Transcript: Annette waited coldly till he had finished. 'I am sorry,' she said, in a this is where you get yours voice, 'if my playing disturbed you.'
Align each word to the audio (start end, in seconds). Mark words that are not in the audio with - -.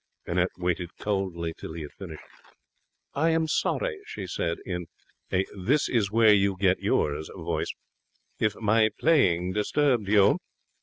Annette 0.25 0.49
waited 0.57 0.97
coldly 0.97 1.53
till 1.55 1.73
he 1.73 1.83
had 1.83 1.91
finished. 1.91 2.23
'I 3.13 3.29
am 3.29 3.47
sorry,' 3.47 4.01
she 4.07 4.25
said, 4.25 4.57
in 4.65 4.87
a 5.31 5.45
this 5.55 5.87
is 5.87 6.09
where 6.09 6.33
you 6.33 6.57
get 6.57 6.79
yours 6.79 7.29
voice, 7.35 7.71
'if 8.39 8.55
my 8.55 8.89
playing 8.97 9.53
disturbed 9.53 10.07
you.' 10.07 10.39